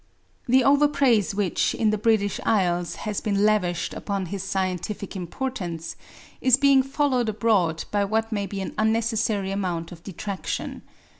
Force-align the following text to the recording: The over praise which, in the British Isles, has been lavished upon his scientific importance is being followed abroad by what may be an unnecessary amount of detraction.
The 0.47 0.63
over 0.63 0.87
praise 0.87 1.35
which, 1.35 1.75
in 1.75 1.91
the 1.91 1.97
British 1.99 2.39
Isles, 2.43 2.95
has 3.05 3.21
been 3.21 3.45
lavished 3.45 3.93
upon 3.93 4.25
his 4.25 4.41
scientific 4.41 5.15
importance 5.15 5.95
is 6.41 6.57
being 6.57 6.81
followed 6.81 7.29
abroad 7.29 7.85
by 7.91 8.05
what 8.05 8.31
may 8.31 8.47
be 8.47 8.61
an 8.61 8.73
unnecessary 8.79 9.51
amount 9.51 9.91
of 9.91 10.01
detraction. 10.01 10.81